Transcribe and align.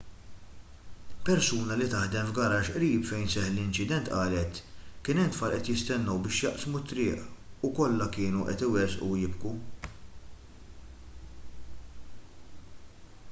persuna 1.27 1.75
li 1.79 1.87
taħdem 1.89 2.29
f'garaxx 2.29 2.73
qrib 2.77 3.03
fejn 3.09 3.27
seħħ 3.33 3.49
l-inċident 3.51 4.07
qalet 4.13 4.61
kien 5.09 5.21
hemm 5.25 5.35
tfal 5.35 5.53
qed 5.57 5.69
jistennew 5.71 6.15
biex 6.29 6.39
jaqsmu 6.47 6.81
t-triq 6.87 7.69
u 7.69 7.71
kollha 7.81 8.07
kienu 8.17 8.47
qed 8.49 8.63
iwerżqu 8.69 9.11
u 9.17 9.19
jibku 9.25 9.51